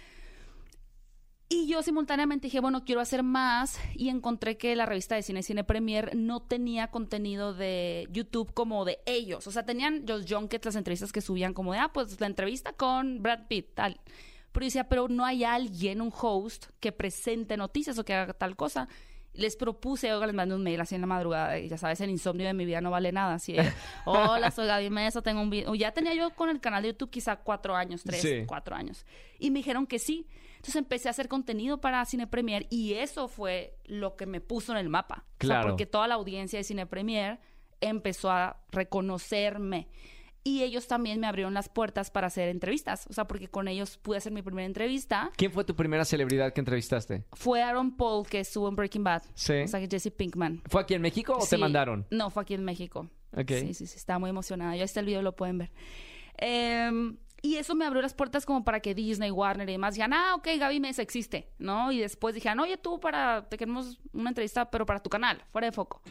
[1.51, 5.41] Y yo simultáneamente dije, bueno, quiero hacer más y encontré que la revista de cine
[5.41, 9.47] Cine Premier no tenía contenido de YouTube como de ellos.
[9.47, 12.73] O sea, tenían los junkets, las entrevistas que subían como de, ah, pues la entrevista
[12.73, 13.99] con Brad Pitt, tal.
[14.51, 18.34] Pero yo decía, pero no hay alguien, un host, que presente noticias o que haga
[18.34, 18.88] tal cosa.
[19.33, 22.09] Les propuse, oiga, les mandé un mail así en la madrugada, y ya sabes, el
[22.09, 23.35] insomnio de mi vida no vale nada.
[23.35, 23.55] Así
[24.05, 25.75] hola, soy Gaby Mesa, tengo un video.
[25.75, 28.43] Ya tenía yo con el canal de YouTube quizá cuatro años, tres, Sí.
[28.47, 29.05] cuatro años.
[29.37, 30.27] Y me dijeron que sí.
[30.57, 34.73] Entonces empecé a hacer contenido para Cine Premier y eso fue lo que me puso
[34.73, 35.23] en el mapa.
[35.25, 35.61] O Claro.
[35.61, 37.39] sea, porque toda la audiencia de Cine Premier
[37.79, 39.87] empezó a reconocerme.
[40.49, 43.05] Y ellos también me abrieron las puertas para hacer entrevistas.
[43.07, 45.29] O sea, porque con ellos pude hacer mi primera entrevista.
[45.38, 47.23] ¿Quién fue tu primera celebridad que entrevistaste?
[47.33, 49.21] Fue Aaron Paul, que estuvo en Breaking Bad.
[49.35, 49.53] Sí.
[49.63, 50.63] O sea, que Jesse Pinkman.
[50.67, 51.57] ¿Fue aquí en México o te Sí.
[51.57, 52.07] mandaron?
[52.09, 53.07] No, fue aquí en México.
[53.38, 53.51] Ok.
[53.59, 54.75] Sí, sí, sí, estaba muy emocionada.
[54.75, 55.71] Ya está el video, lo pueden ver.
[56.38, 60.13] Em, y eso me abrió las puertas como para que Disney, Warner y demás dijeran,
[60.13, 61.91] ah, ok, Gaby Mesa existe, ¿no?
[61.91, 65.67] Y después dijeron, oye, tú para, te queremos una entrevista, pero para tu canal, fuera
[65.67, 66.01] de foco.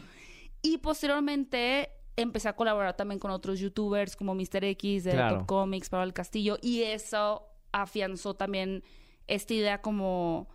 [0.61, 1.89] Y posteriormente
[2.21, 4.63] empecé a colaborar también con otros youtubers como Mr.
[4.63, 5.37] X de Claro.
[5.39, 8.83] Top Comics, Pablo del Castillo, y eso afianzó también
[9.27, 10.47] esta idea como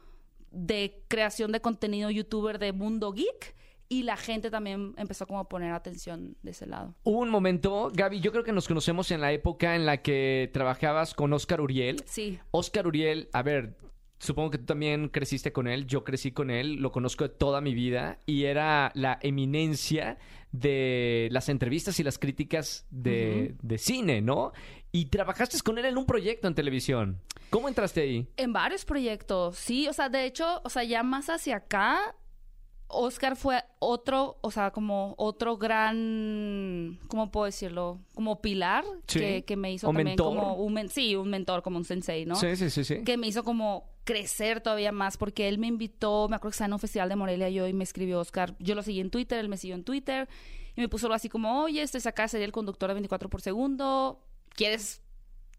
[0.50, 3.54] de creación de contenido youtuber de mundo geek
[3.88, 6.94] y la gente también empezó como a poner atención de ese lado.
[7.04, 10.50] Hubo un momento, Gaby, yo creo que nos conocemos en la época en la que
[10.52, 12.02] trabajabas con Oscar Uriel.
[12.06, 13.76] Sí, Oscar Uriel, a ver,
[14.18, 17.60] supongo que tú también creciste con él, yo crecí con él, lo conozco de toda
[17.60, 20.18] mi vida y era la eminencia
[20.52, 24.52] de las entrevistas y las críticas de, de cine, ¿no?
[24.92, 27.20] Y trabajaste con él en un proyecto en televisión.
[27.50, 28.28] ¿Cómo entraste ahí?
[28.36, 32.14] en varios proyectos, sí, o sea, de hecho, o sea, ya más hacia acá,
[32.88, 38.00] Oscar fue otro, o sea, como otro gran, ¿cómo puedo decirlo?
[38.14, 39.18] Como pilar Sí.
[39.20, 40.26] que, que me hizo ¿O también mentor?
[40.26, 42.36] como un, men- sí, un mentor, como un sensei, ¿no?
[42.36, 43.02] Sí, sí, sí, sí.
[43.04, 46.66] que me hizo como crecer todavía más porque él me invitó, me acuerdo que estaba
[46.66, 49.38] en un festival de Morelia yo y me escribió Oscar, yo lo seguí en Twitter,
[49.38, 50.28] él me siguió en Twitter
[50.76, 53.40] y me puso algo así como, oye, estoy acá, sería el conductor de 24 por
[53.40, 54.20] segundo,
[54.50, 55.00] ¿quieres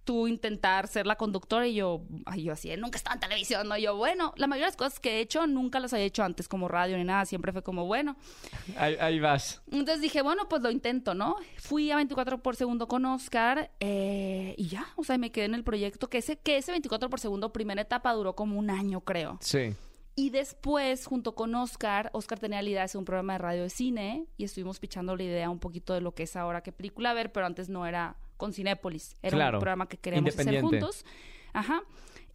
[0.06, 1.68] tú intentar ser la conductora?
[1.68, 3.76] Y yo, ay, yo así, nunca estaba en televisión, ¿no?
[3.78, 6.24] Y yo, bueno, la mayoría de las cosas que he hecho nunca las había hecho
[6.24, 8.16] antes como radio ni nada, siempre fue como, bueno,
[8.78, 9.62] Ahí, ahí vas.
[9.72, 11.36] entonces dije, bueno, pues lo intento, ¿no?
[11.58, 15.56] Fui a 24 por segundo con Oscar eh, y ya, o sea, me quedé en
[15.56, 19.02] el proyecto, que ese, que ese 24 por segundo primera etapa duró como un año,
[19.02, 19.38] creo.
[19.42, 19.74] Sí.
[20.18, 23.64] Y después, junto con Oscar, Oscar tenía la idea de hacer un programa de radio
[23.64, 26.72] de cine y estuvimos pichando la idea un poquito de lo que es ahora qué
[26.72, 30.62] película ver, pero antes no era con Cinépolis, era Claro, un programa que queríamos hacer
[30.62, 31.06] juntos.
[31.54, 31.82] Ajá.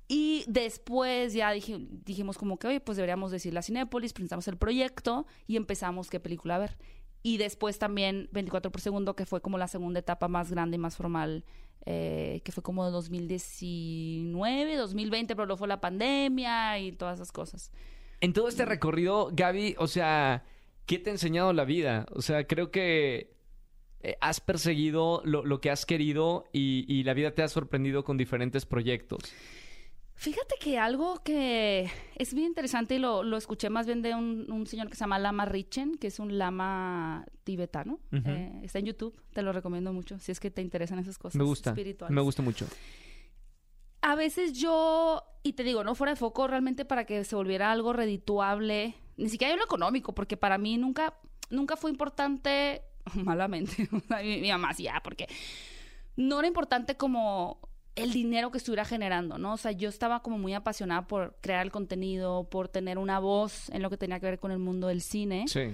[0.08, 4.56] Y después ya dije- dijimos como que, oye, pues deberíamos decirle a Cinépolis, presentamos el
[4.56, 6.76] proyecto y empezamos qué película ver.
[7.22, 10.78] Y después también 24 por segundo, que fue como la segunda etapa más grande y
[10.78, 11.44] más formal,
[11.86, 17.32] eh, que fue como de 2019, 2020, pero luego fue la pandemia y todas esas
[17.32, 17.70] cosas.
[18.20, 20.44] En todo este recorrido, Gaby, o sea,
[20.86, 22.06] ¿qué te ha enseñado la vida?
[22.14, 23.34] O sea, creo que
[24.02, 28.04] eh, has perseguido lo, lo que has querido y, y la vida te ha sorprendido
[28.04, 29.20] con diferentes proyectos.
[30.14, 34.52] Fíjate que algo que es bien interesante y lo, lo escuché más bien de un,
[34.52, 38.00] un señor que se llama Lama Richen, que es un lama tibetano.
[38.12, 41.38] Eh, está en YouTube, te lo recomiendo mucho si es que te interesan esas cosas
[41.38, 41.70] Me gusta.
[41.70, 42.14] espirituales.
[42.14, 42.66] Me gusta mucho.
[44.02, 47.70] A veces yo, y te digo, no fuera de foco realmente para que se volviera
[47.72, 51.14] algo redituable, ni siquiera en lo económico, porque para mí nunca,
[51.48, 52.82] nunca fue importante,
[53.14, 53.88] malamente,
[54.22, 55.26] mi, mi mamá sí, ya, porque
[56.16, 57.58] no era importante como
[57.96, 59.54] el dinero que estuviera generando, ¿no?
[59.54, 63.68] O sea, yo estaba como muy apasionada por crear el contenido, por tener una voz
[63.70, 65.72] en lo que tenía que ver con el mundo del cine Sí.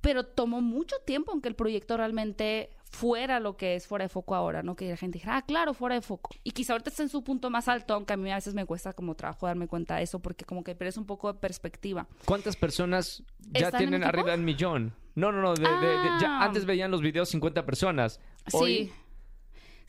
[0.00, 4.34] pero tomó mucho tiempo aunque el proyecto realmente fuera lo que es fuera de foco
[4.34, 4.74] ahora, ¿no?
[4.76, 6.30] Que la gente dijera, ah, claro, fuera de foco.
[6.44, 8.64] Y quizá ahorita está en su punto más alto, aunque a mí a veces me
[8.64, 12.06] cuesta como trabajo darme cuenta de eso, porque como que pierdes un poco de perspectiva.
[12.24, 13.22] ¿Cuántas personas
[13.52, 14.94] ya ¿Están en tienen arriba del millón?
[15.14, 15.54] No, no, no.
[15.54, 16.44] de- de- de- ya Ah.
[16.44, 18.20] antes veían los videos 50 personas.
[18.52, 18.92] Hoy, Sí.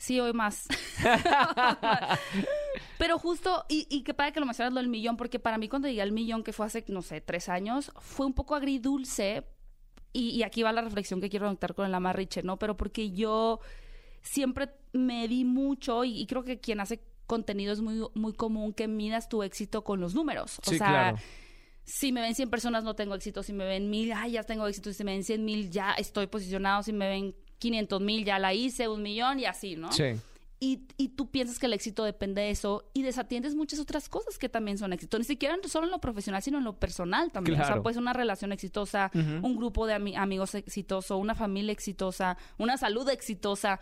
[0.00, 0.68] Sí, hoy más.
[2.98, 5.68] Pero justo, y, y qué padre que lo mencionas lo del millón, porque para mí
[5.68, 9.44] cuando llegué al millón, que fue hace, no sé, tres años, fue un poco agridulce.
[10.12, 12.58] Y, y aquí va la reflexión que quiero conectar con el Amarriche, ¿no?
[12.58, 13.60] Pero porque yo
[14.22, 18.72] siempre me di mucho, y, y creo que quien hace contenido es muy, muy común
[18.72, 20.58] que midas tu éxito con los números.
[20.66, 21.18] O sí, sea, claro.
[21.84, 24.66] si me ven 100 personas no tengo éxito, si me ven mil, ay, ya tengo
[24.66, 28.38] éxito, si me ven 100 mil ya estoy posicionado, si me ven 500 mil ya
[28.38, 29.92] la hice, un millón y así, ¿no?
[29.92, 30.14] Sí.
[30.60, 34.38] Y, y tú piensas que el éxito depende de eso y desatiendes muchas otras cosas
[34.38, 35.16] que también son éxito.
[35.16, 37.60] Ni siquiera solo en lo profesional, sino en lo personal también.
[37.60, 42.36] O sea, pues una relación exitosa, un grupo de ami- amigos exitoso, una familia exitosa,
[42.58, 43.78] una salud exitosa.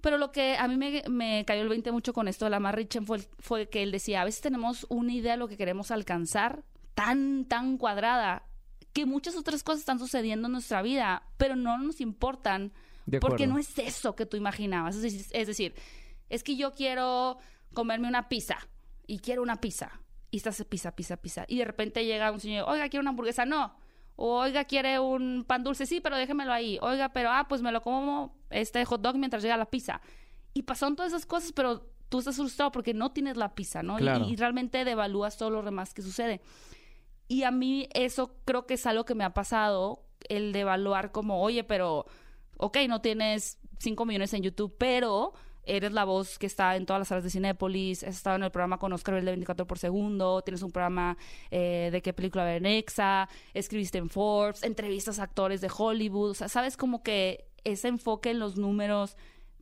[0.00, 2.72] Pero lo que a mí me, me cayó el 20 mucho con esto de la
[2.72, 5.90] Richen fue, fue que él decía, a veces tenemos una idea de lo que queremos
[5.90, 6.64] alcanzar
[6.94, 8.44] tan, tan cuadrada,
[8.92, 12.72] que muchas otras cosas están sucediendo en nuestra vida, pero no nos importan
[13.10, 14.96] De porque no es eso que tú imaginabas.
[14.96, 15.74] Es decir, es decir,
[16.28, 17.38] es que yo quiero
[17.74, 18.58] comerme una pizza
[19.06, 20.00] y quiero una pizza.
[20.30, 21.44] Y estás pizza, pizza, pizza.
[21.48, 23.44] Y de repente llega un señor, oiga, quiero una hamburguesa.
[23.46, 23.74] No.
[24.16, 25.86] Oiga, quiere un pan dulce.
[25.86, 26.78] Sí, pero déjemelo ahí.
[26.82, 30.00] Oiga, pero, ah, pues me lo como este hot dog mientras llega la pizza.
[30.54, 33.98] Y pasaron todas esas cosas, pero tú estás frustrado porque no tienes la pizza, ¿no?
[33.98, 34.24] Y- Claro.
[34.28, 36.40] Y, realmente devalúas todo lo demás que sucede.
[37.28, 41.12] Y a mí eso creo que es algo que me ha pasado, el de evaluar
[41.12, 42.06] como, oye, pero,
[42.58, 45.32] ok, no tienes 5 millones en YouTube, pero
[45.64, 48.50] eres la voz que está en todas las salas de Cinépolis, has estado en el
[48.50, 51.16] programa con Oscar de 24 por segundo, tienes un programa
[51.50, 56.30] eh, de qué película ver en Exa, escribiste en Forbes, entrevistas a actores de Hollywood,
[56.30, 59.16] o sea, sabes como que ese enfoque en los números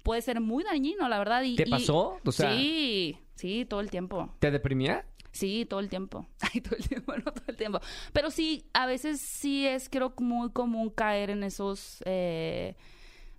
[0.05, 1.43] puede ser muy dañino, la verdad.
[1.43, 2.19] Y, ¿Te pasó?
[2.25, 4.33] O sea- sí, sí, todo el tiempo.
[4.39, 5.05] ¿Te deprimía?
[5.37, 6.27] Sí, todo el tiempo.
[6.53, 7.81] Ay, todo el tiempo, no todo el tiempo.
[8.13, 12.75] Pero sí, a veces sí es creo muy común caer en esos eh,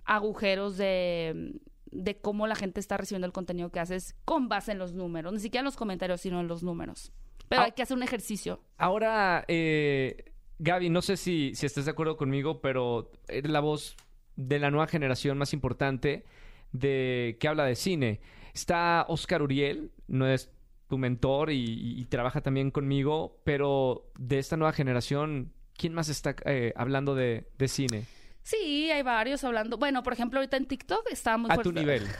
[0.05, 1.53] agujeros de,
[1.91, 5.33] de cómo la gente está recibiendo el contenido que haces con base en los números.
[5.33, 7.11] Ni siquiera en los comentarios, sino en los números.
[7.49, 7.65] Pero Ah.
[7.65, 8.61] hay que hacer un ejercicio.
[8.77, 10.25] Ahora, eh,
[10.59, 13.95] Gaby, no sé si, si estás de acuerdo conmigo, pero eres la voz
[14.35, 16.25] de la nueva generación más importante
[16.71, 18.19] de que habla de cine.
[18.53, 20.51] Está Oscar Uriel, no es
[20.87, 26.09] tu mentor y, y- y trabaja también conmigo, pero de esta nueva generación, ¿quién más
[26.09, 28.05] está eh, hablando de, de cine?
[28.43, 29.77] Sí, hay varios hablando.
[29.77, 31.69] Bueno, por ejemplo, ahorita en TikTok está muy A fuerte.
[31.71, 32.03] tu nivel.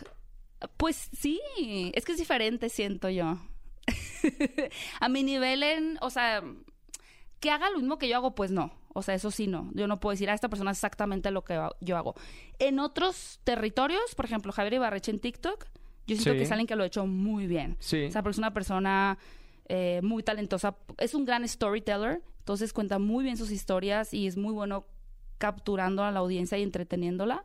[0.76, 1.40] Pues sí,
[1.94, 3.38] es que es diferente, siento yo.
[5.00, 6.44] a mi nivel en, o sea,
[7.40, 8.72] que haga lo mismo que yo hago, pues no.
[8.94, 9.70] O sea, eso sí no.
[9.76, 12.16] Yo no puedo decir a esta persona exactamente lo que yo hago.
[12.58, 15.66] En otros territorios, por ejemplo, Javier Ibarreche en TikTok,
[16.08, 16.38] yo siento Sí.
[16.38, 17.76] que es alguien que lo ha hecho muy bien.
[17.80, 18.06] Sí.
[18.06, 19.18] O sea, porque es una persona
[19.70, 20.76] eh, muy talentosa.
[20.98, 22.22] Es un gran storyteller.
[22.40, 24.86] Entonces cuenta muy bien sus historias y es muy bueno
[25.38, 27.44] capturando a la audiencia y entreteniéndola.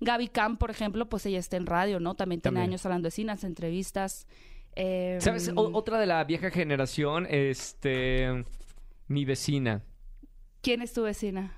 [0.00, 2.14] Gaby Camp, por ejemplo, pues ella está en radio, ¿no?
[2.14, 2.70] También tiene También.
[2.70, 4.26] años hablando de cine, hace entrevistas.
[4.76, 5.50] Eh, ¿Sabes?
[5.56, 8.44] O- otra de la vieja generación, este...
[9.08, 9.82] Mi vecina.
[10.60, 11.52] ¿Quién es tu vecina?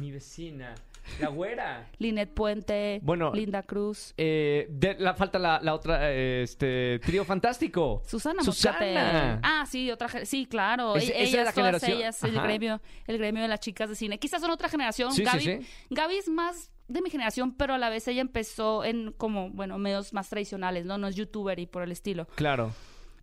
[0.00, 0.74] Mi vecina.
[1.20, 1.88] La güera.
[1.98, 4.14] Linet Puente, Bueno, Linda Cruz.
[4.16, 8.02] Eh, de- la, falta la, la otra, eh, este, trío fantástico.
[8.06, 9.40] Susana Susana.
[9.42, 10.96] Ah, sí, otra sí, claro.
[10.96, 11.92] Es- E- esa es ellas, la todas generación.
[11.98, 12.46] ellas, el Ajá.
[12.46, 14.18] gremio, el gremio de las chicas de cine.
[14.18, 15.12] Quizás son otra generación.
[15.12, 15.66] Sí, sí, Gaby, sí.
[15.90, 19.78] Gaby es más de mi generación, pero a la vez ella empezó en como, bueno,
[19.78, 20.98] medios más tradicionales, ¿no?
[20.98, 22.26] No es youtuber y por el estilo.
[22.34, 22.72] Claro.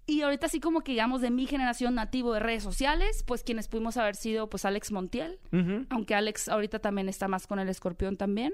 [0.08, 3.68] Y ahorita sí como que digamos de mi generación nativo de redes sociales, pues quienes
[3.68, 5.40] pudimos haber sido pues Alex Montiel,
[5.90, 8.54] aunque Alex ahorita también está más con el escorpión también.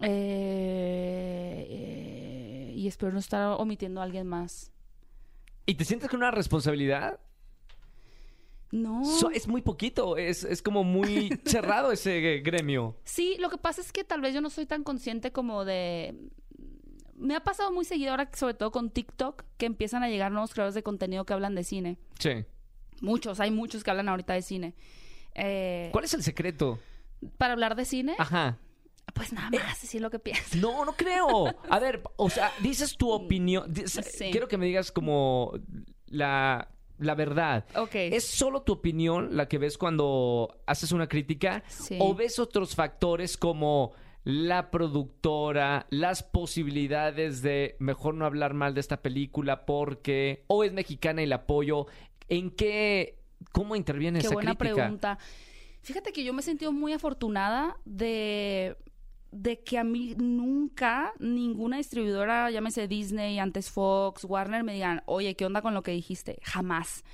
[0.00, 4.72] Eh, eh, y espero no estar omitiendo a alguien más.
[5.64, 7.18] ¿Y te sientes con una responsabilidad?
[8.72, 9.04] No.
[9.04, 12.96] So- es muy poquito, es, es como muy cerrado ese gremio.
[13.04, 16.14] Sí, lo que pasa es que tal vez yo no soy tan consciente como de...
[17.18, 20.52] Me ha pasado muy seguido ahora, sobre todo con TikTok, que empiezan a llegar nuevos
[20.52, 21.98] creadores de contenido que hablan de cine.
[22.18, 22.44] Sí.
[23.00, 24.74] Muchos, hay muchos que hablan ahorita de cine.
[25.34, 26.78] Eh, ¿Cuál es el secreto?
[27.38, 28.58] Para hablar de cine, Ajá.
[29.14, 30.56] pues nada más decir lo que piensas.
[30.56, 31.46] No, no creo.
[31.70, 33.72] A ver, o sea, dices tu opinión.
[33.72, 34.30] Dices- Sí.
[34.30, 35.52] Quiero que me digas como
[36.06, 37.64] la, la verdad.
[37.76, 37.94] Ok.
[37.94, 41.62] ¿Es solo tu opinión la que ves cuando haces una crítica?
[41.68, 41.96] Sí.
[42.00, 43.92] ¿O ves otros factores como
[44.26, 50.72] la productora, las posibilidades de mejor no hablar mal de esta película porque o es
[50.72, 51.86] mexicana y la apoyo?
[52.28, 53.20] ¿En qué,
[53.52, 54.74] cómo interviene Qué esa buena crítica?
[54.74, 55.18] pregunta.
[55.80, 58.76] Fíjate que yo me he sentido muy afortunada de
[59.30, 65.36] de que a mí nunca ninguna distribuidora, llámese Disney, antes Fox, Warner, me digan, oye,
[65.36, 66.40] ¿qué onda con lo que dijiste?
[66.42, 67.04] Jamás.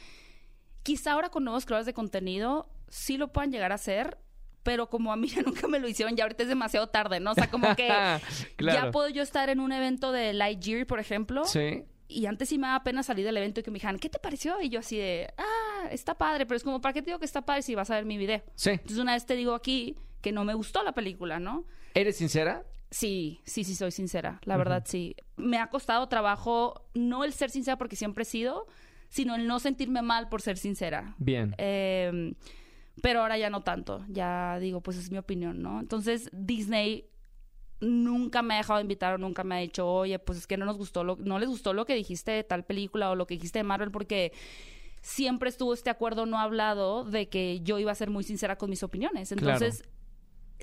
[0.83, 4.18] Quizá ahora con nuevos creadores de contenido sí lo puedan llegar a hacer,
[4.62, 7.33] pero como a mí ya nunca me lo hicieron, ya ahorita es demasiado tarde, ¿no?
[7.33, 7.87] O sea, como que
[8.57, 8.87] Claro.
[8.87, 11.85] ya puedo yo estar en un evento de Lightyear, por ejemplo, Sí.
[12.09, 14.18] y antes sí me daba pena salir del evento y que me dijeran, ¿qué te
[14.18, 14.61] pareció?
[14.61, 17.25] Y yo así de, ah, está padre, pero es como, ¿para qué te digo que
[17.25, 18.42] está padre si vas a ver mi video?
[18.55, 18.70] Sí.
[18.70, 21.64] Entonces una vez te digo aquí que no me gustó la película, ¿no?
[21.94, 22.64] ¿Eres sincera?
[22.90, 24.38] Sí, sí, sí, soy sincera.
[24.44, 25.16] La verdad, sí.
[25.37, 28.66] Me ha costado trabajo, no el ser sincera porque siempre he sido,
[29.09, 31.14] sino el no sentirme mal por ser sincera.
[31.18, 31.55] Bien.
[31.59, 32.35] Eh,
[33.00, 34.05] pero ahora ya no tanto.
[34.09, 35.81] Ya digo, pues es mi opinión, ¿no?
[35.81, 37.09] Entonces, Disney
[37.81, 40.57] nunca me ha dejado de invitar o nunca me ha dicho, oye, pues es que
[40.57, 43.26] no nos gustó, lo, no les gustó lo que dijiste de tal película o lo
[43.26, 44.33] que dijiste de Marvel porque
[45.00, 48.70] siempre estuvo este acuerdo no hablado de que yo iba a ser muy sincera con
[48.70, 49.33] mis opiniones.
[49.33, 49.83] Entonces,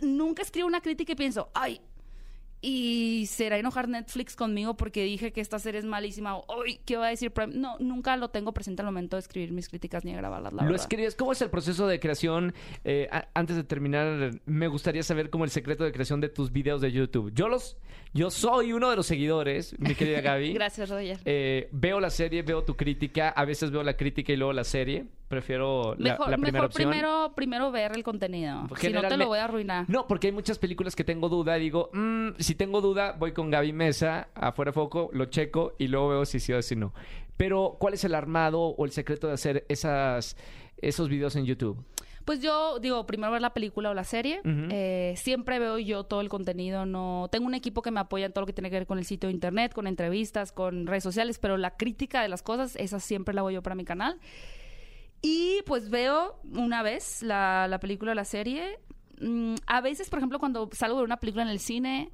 [0.01, 1.81] nunca escribo una crítica y pienso, ay,
[2.61, 6.45] y será enojar Netflix conmigo porque dije que esta serie es malísima o,
[6.85, 7.53] ¿qué va a decir Prime?
[7.55, 10.63] No, nunca lo tengo presente al momento de escribir mis críticas ni de grabarlas, la
[10.63, 10.81] ¿Lo verdad.
[10.81, 11.15] escribes?
[11.15, 12.53] ¿Cómo es el proceso de creación?
[12.83, 16.51] Eh, a- antes de terminar, me gustaría saber cómo el secreto de creación de tus
[16.51, 17.31] videos de YouTube.
[17.33, 17.77] Yo los,
[18.13, 20.53] yo soy uno de los seguidores, mi querida Gaby.
[20.53, 21.19] Gracias, Roger.
[21.25, 24.63] Eh, veo la serie, veo tu crítica, a veces veo la crítica y luego la
[24.63, 25.05] serie.
[25.27, 26.89] Prefiero la, mejor la primera mejor opción.
[26.89, 28.67] primero, primero ver el contenido.
[28.79, 29.85] Si no te lo voy a arruinar.
[29.87, 33.51] No, porque hay muchas películas que tengo duda digo, "Mm, si tengo duda, voy con
[33.51, 36.93] Gaby Mesa, afuera de foco, lo checo y luego veo si sí o si no.
[37.37, 40.35] Pero, ¿cuál es el armado o el secreto de hacer esas,
[40.81, 41.77] esos videos en YouTube?
[42.25, 44.41] Pues yo digo, primero ver la película o la serie.
[44.43, 46.85] Eh, siempre veo yo todo el contenido.
[46.85, 48.97] No tengo un equipo que me apoya en todo lo que tiene que ver con
[48.99, 52.75] el sitio de internet, con entrevistas, con redes sociales, pero la crítica de las cosas,
[52.75, 54.19] esa siempre la hago yo para mi canal.
[55.21, 58.79] Y pues veo una vez la, la película o la serie.
[59.19, 62.11] Mm, a veces, por ejemplo, cuando salgo de una película en el cine,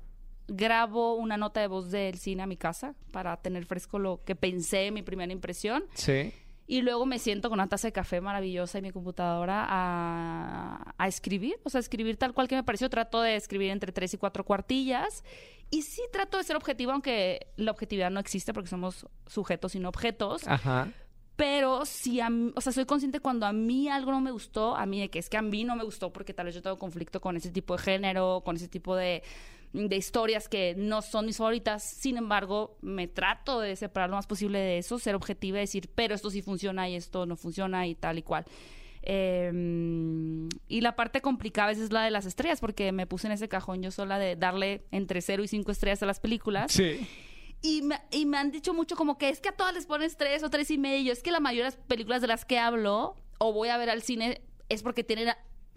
[0.48, 4.36] grabo una nota de voz del cine a mi casa para tener fresco lo que
[4.36, 5.86] pensé, mi primera impresión.
[5.94, 6.34] Sí.
[6.68, 11.08] Y luego me siento con una taza de café maravillosa en mi computadora a, a
[11.08, 12.90] escribir, o sea, escribir tal cual que me pareció.
[12.90, 15.24] Trato de escribir entre tres y cuatro cuartillas.
[15.70, 19.80] Y sí trato de ser objetiva, aunque la objetividad no existe porque somos sujetos y
[19.80, 20.48] no objetos.
[20.48, 20.90] Ajá.
[21.36, 24.86] Pero si a o sea, soy consciente cuando a mí algo no me gustó, a
[24.86, 26.78] mí de que es que a mí no me gustó porque tal vez yo tengo
[26.78, 29.22] conflicto con ese tipo de género, con ese tipo de,
[29.74, 31.84] de historias que no son mis favoritas.
[31.84, 35.90] Sin embargo, me trato de separar lo más posible de eso, ser objetiva y decir,
[35.94, 38.46] pero esto sí funciona y esto no funciona y tal y cual.
[39.08, 39.52] Eh,
[40.68, 43.34] y la parte complicada a veces es la de las estrellas, porque me puse en
[43.34, 46.72] ese cajón yo sola de darle entre 0 y 5 estrellas a las películas.
[46.72, 47.08] Sí.
[47.66, 50.18] Y me, y me han dicho mucho como que es que a todas les pones
[50.18, 51.12] tres o tres y medio.
[51.12, 53.90] Es que la mayoría de las películas de las que hablo o voy a ver
[53.90, 55.30] al cine es porque tienen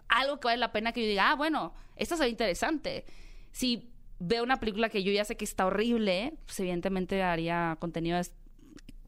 [0.09, 3.05] algo que vale la pena que yo diga, ah, bueno, esta se ve interesante.
[3.53, 8.21] Si veo una película que yo ya sé que está horrible, pues evidentemente haría contenido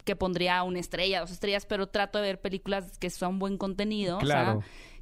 [0.04, 4.18] que pondría una estrella, dos estrellas, pero trato de ver películas que son buen contenido.
[4.18, 4.58] o sea,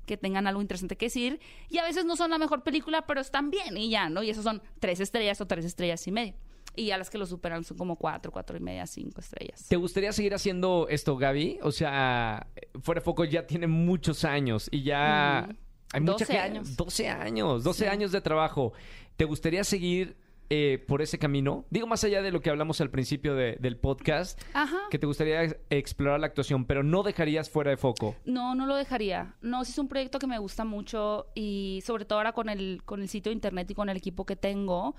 [0.06, 1.38] que tengan algo interesante que decir.
[1.68, 4.22] Y a veces no son la mejor película, pero están bien y ya, ¿no?
[4.22, 6.34] Y esos son tres estrellas o tres estrellas y media.
[6.78, 9.66] Y a las que lo superan son como cuatro, cuatro y media, cinco estrellas.
[9.68, 11.58] ¿Te gustaría seguir haciendo esto, Gaby?
[11.62, 12.46] O sea,
[12.82, 15.48] Fuera de Foco ya tiene muchos años y ya...
[15.48, 15.56] Mm.
[15.94, 16.76] Hay mucha 12 gente- años.
[16.76, 17.90] 12 años, 12 Sí.
[17.90, 18.72] años de trabajo.
[19.16, 20.16] ¿Te gustaría seguir
[20.50, 21.64] eh, por ese camino?
[21.70, 24.78] Digo, más allá de lo que hablamos al principio de- del podcast, Ajá.
[24.90, 28.14] que te gustaría ex- explorar la actuación, pero no dejarías fuera de foco.
[28.24, 29.34] No, no lo dejaría.
[29.42, 32.82] No, sí es un proyecto que me gusta mucho y sobre todo ahora con el,
[32.84, 34.94] con el sitio de internet y con el equipo que tengo,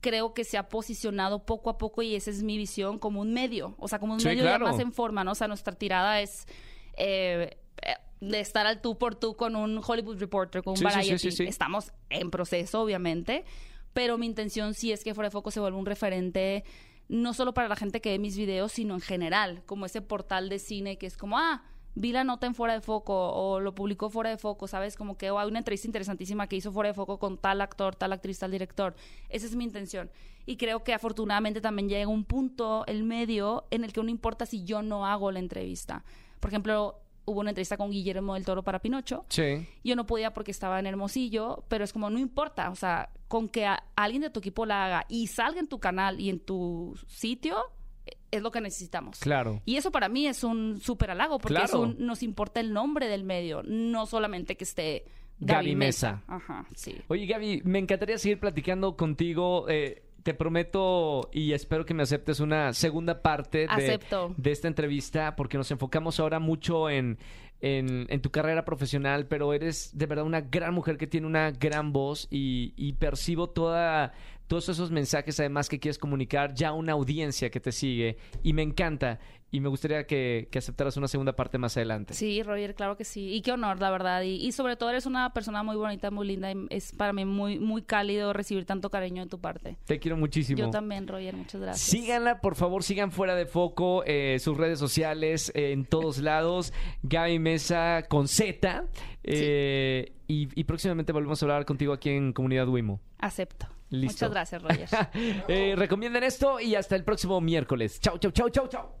[0.00, 3.32] creo que se ha posicionado poco a poco y esa es mi visión como un
[3.32, 4.66] medio, o sea, como un Sí, medio claro.
[4.66, 5.32] ya más en forma, ¿no?
[5.32, 6.46] O sea, nuestra tirada es
[6.96, 10.84] eh, eh, de estar al tú por tú con un Hollywood Reporter, con un Sí,
[10.84, 11.18] sí, sí, Variety.
[11.18, 11.44] sí, sí.
[11.44, 13.44] Estamos en proceso, obviamente,
[13.92, 16.64] pero mi intención sí es que Fuera de Foco se vuelva un referente
[17.08, 20.48] no solo para la gente que ve mis videos, sino en general, como ese portal
[20.50, 21.62] de cine que es como, ah,
[21.94, 24.96] vi la nota en Fuera de Foco o lo publicó Fuera de Foco, ¿sabes?
[24.96, 27.94] Como que oh, hay una entrevista interesantísima que hizo Fuera de Foco con tal actor,
[27.96, 28.94] tal actriz, tal director.
[29.28, 30.10] Esa es mi intención.
[30.46, 34.46] Y creo que afortunadamente también llega un punto, el medio, en el que no importa
[34.46, 36.04] si yo no hago la entrevista.
[36.40, 39.26] Por ejemplo, hubo una entrevista con Guillermo del Toro para Pinocho.
[39.28, 39.66] Sí.
[39.84, 43.48] Yo no podía porque estaba en Hermosillo, pero es como, no importa, o sea, con
[43.50, 46.40] que a- alguien de tu equipo la haga y salga en tu canal y en
[46.40, 47.58] tu sitio,
[48.30, 49.18] es lo que necesitamos.
[49.20, 49.60] Claro.
[49.64, 51.80] Y eso para mí es un súper halago, porque es Claro.
[51.80, 55.04] un- nos importa el nombre del medio, no solamente que esté
[55.40, 56.12] Gaby Gaby, Mesa.
[56.12, 56.24] Mesa.
[56.26, 56.96] Ajá, sí.
[57.08, 59.66] Oye, Gaby, me encantaría seguir platicando contigo.
[59.68, 63.98] eh, te prometo y espero que me aceptes una segunda parte de,
[64.36, 67.18] de esta entrevista porque nos enfocamos ahora mucho en,
[67.60, 71.50] en, en tu carrera profesional, pero eres de verdad una gran mujer que tiene una
[71.52, 74.12] gran voz y, y percibo toda,
[74.48, 78.62] todos esos mensajes además que quieres comunicar, ya una audiencia que te sigue y me
[78.62, 79.20] encanta
[79.50, 82.12] y me gustaría que, que aceptaras una segunda parte más adelante.
[82.12, 83.32] Sí, Roger, claro que sí.
[83.32, 84.20] Y qué honor, la verdad.
[84.20, 86.52] Y, y sobre todo eres una persona muy bonita, muy linda.
[86.52, 89.78] Y es para mí muy, muy cálido recibir tanto cariño de tu parte.
[89.86, 90.58] Te quiero muchísimo.
[90.58, 91.34] Yo también, Roger.
[91.34, 91.80] Muchas gracias.
[91.88, 96.74] Síganla, por favor, sigan fuera de foco eh, sus redes sociales eh, en todos lados.
[97.02, 98.84] Gaby Mesa con Z.
[99.22, 103.00] eh, y, y próximamente volvemos a hablar contigo aquí en Comunidad Wimo.
[103.18, 103.66] Acepto.
[103.90, 104.26] Listo.
[104.26, 104.88] Muchas gracias, Roger.
[105.48, 108.00] Eh, recomienden esto y hasta el próximo miércoles.
[108.00, 108.97] Chau, chau, chau, chau, chau.